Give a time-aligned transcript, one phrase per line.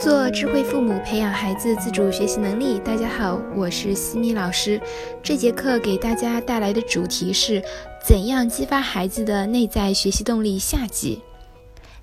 [0.00, 2.78] 做智慧父母，培养孩子自主学习能力。
[2.78, 4.80] 大家好，我是西米老师。
[5.22, 7.62] 这节课给大家带来的主题是
[8.02, 11.20] 怎样激发孩子的内在学习动力下集。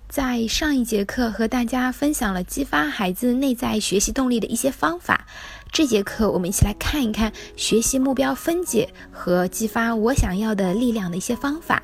[0.07, 5.25] 在上一节课和大家分享了激发孩子内在学习动力的一些方法。
[5.71, 11.82] 这节课我们一起来看一看学习目标分解和激发我想要的力量的一些方法。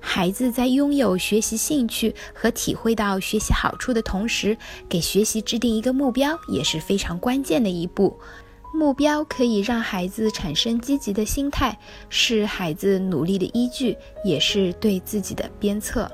[0.00, 4.56] 孩子在拥有学习兴趣和体会到学习好处的同时，
[4.88, 8.18] 给学习制定一个目标也是非常关键的一步。
[8.74, 11.78] 目标可以让孩子产生积极的心态，
[12.10, 16.10] 是孩子努力的依据，也是对自己的鞭策。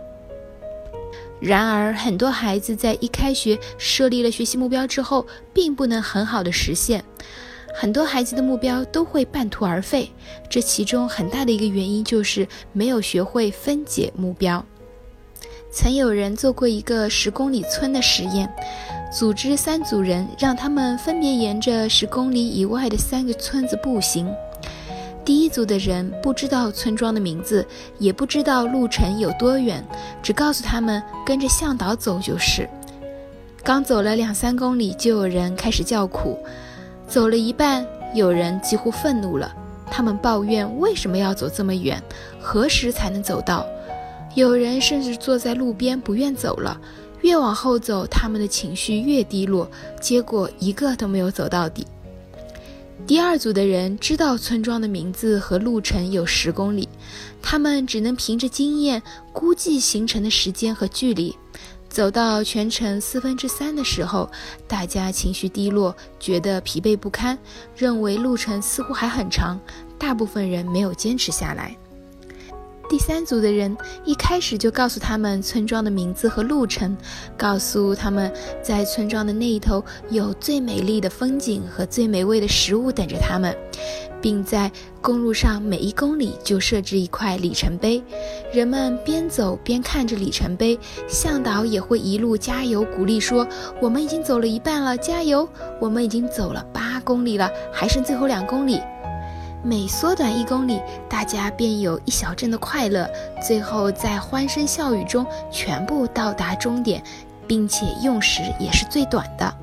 [1.41, 7.05] 然而，很多孩子在一开学设立了学习目标之后，并不能很好的实现。
[7.77, 10.09] 很多孩子的目标都会半途而废，
[10.49, 14.65] 这其中很大的一个原因就是没有学会分解目标。
[15.73, 18.49] 曾有人做过一个十公里村的实验，
[19.13, 24.33] 组织三组人，让他们分别沿着十公里以外的三个村子步行。
[25.25, 27.67] 第一组的人不知道村庄的名字，
[27.99, 29.85] 也不知道路程有多远，
[30.23, 32.71] 只告诉他们跟着向导走就是。
[33.65, 36.39] 刚走了两三公里，就有人开始叫苦。
[37.07, 39.55] 走了一半，有人几乎愤怒了。
[39.91, 42.03] 他们抱怨为什么要走这么远，
[42.41, 43.65] 何时才能走到？
[44.35, 46.81] 有人甚至坐在路边不愿走了。
[47.21, 51.87] 越往后走，他们的情绪越低落，结果一个都没有走到底。
[53.07, 56.89] 第二组的人知道村庄的名字和路程有十公里，
[57.41, 61.37] 他们只能凭着经验估计行程的时间和距离。
[61.95, 64.29] 走到全程四分之三的时候，
[64.67, 67.39] 大家情绪低落，觉得疲惫不堪，
[67.77, 69.61] 认为路程似乎还很长，
[69.97, 71.77] 大部分人没有坚持下来。
[72.89, 76.97] 第三组的人一开始就告诉他们村庄的名字和路程，
[77.39, 83.57] 告诉他们在村庄的那一头有最美丽的风景和最美味的食物等着他们。
[84.25, 88.03] 并在公路上每一公里就设置一块里程碑，
[88.55, 93.47] 人们边走边看着里程碑，向导也会一路加油鼓励说
[93.83, 95.47] ：“我们已经走了一半了，加油！
[95.79, 98.81] 我们已经走了八公里了，还剩最后两公里。”
[99.63, 103.07] 每缩短一公里，大家便有一小阵的快乐，
[103.47, 107.03] 最后在欢声笑语中全部到达终点，
[107.47, 109.55] 并且用时也是最短的。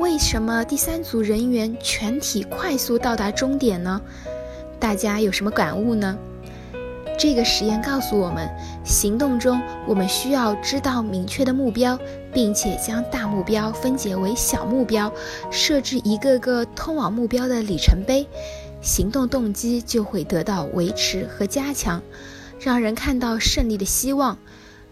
[0.00, 4.00] 为什么第三组人员全体快速到达终点呢？
[4.78, 6.16] 大家有什么感悟呢？
[7.18, 8.48] 这个实验告诉我们，
[8.82, 11.98] 行动中我们需要知道明确的目标，
[12.32, 15.12] 并且将大目标分解为小目标，
[15.50, 18.26] 设置一个个通往目标的里程碑，
[18.80, 22.00] 行动动机就会得到维持和加强，
[22.58, 24.38] 让人看到胜利的希望。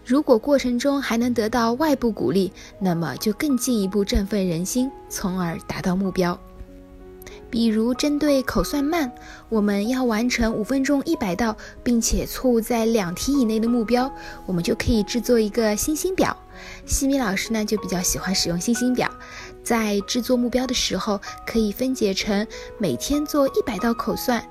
[0.09, 6.35] 如果过程中还能得到外部鼓励，那么就更进一步振奋人心，从而达到目标。
[7.47, 9.11] 比如，针对口算慢，
[9.49, 14.11] 我们要完成五分钟一百道，并且错误在两题以内的目标，
[14.47, 16.35] 我们就可以制作一个星星表。
[16.87, 19.07] 西米老师呢，就比较喜欢使用星星表。
[19.63, 22.47] 在制作目标的时候，可以分解成
[22.79, 24.43] 每天做一百道口算。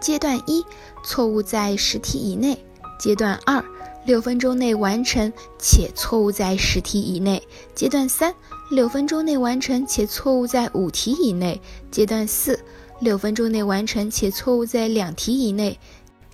[0.00, 0.64] 阶段一，
[1.02, 2.54] 错误在十题以内；
[3.00, 3.64] 阶段二。
[4.08, 7.42] 六分钟内完成且错误在十题以内。
[7.74, 8.34] 阶段三，
[8.70, 11.60] 六分钟内完成且错误在五题以内。
[11.90, 12.58] 阶段四，
[13.00, 15.78] 六分钟内完成且错误在两题以内。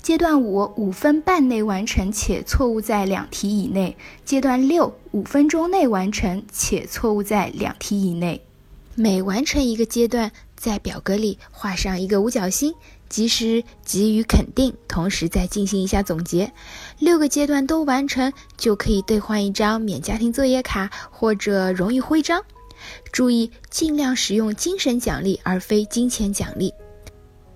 [0.01, 3.97] 阶段五，五分半内完成且错误在两题以内。
[4.25, 8.41] 阶段六，五分钟内完成且错误在两题以内。
[8.95, 12.73] 每完成一个阶段，在表格里画上一个五角星。
[13.15, 16.53] 及时给予肯定，同时再进行一下总结。
[16.99, 22.43] 六个阶段都完成，就可以兑换一张免家庭作业卡或者荣誉徽章。
[23.13, 26.75] 注意，尽量使用精神奖励而非金钱奖励。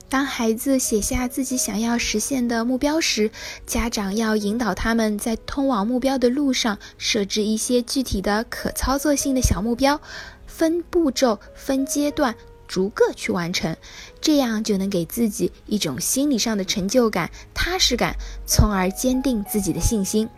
[0.08, 3.28] 当孩子写下自己想要实现的目标时，
[3.66, 10.00] 家长要引导他们在通往目标的路上设置一些具体的可操作性的小目标，
[10.46, 12.32] 分步骤、分阶段。
[12.68, 13.76] 逐个去完成，
[14.20, 18.14] 这样就能给自己一种心理上的成就感、踏实感，
[18.46, 20.28] 从而坚定自己的信心。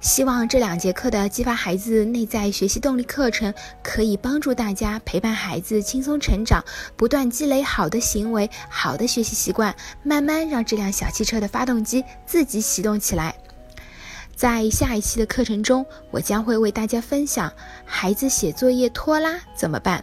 [0.00, 3.52] 希望这两节课的激发孩子内在学习动力课程，
[3.82, 6.64] 可以帮助大家陪伴孩子轻松成长，
[6.96, 13.34] 不断积累好的行为、好的学习习惯，慢慢让这辆小汽车的发动机自己启动起来。
[14.34, 17.52] 在下一期的课程中，我将会为大家分享
[17.84, 20.02] 孩子写作业拖拉怎么办。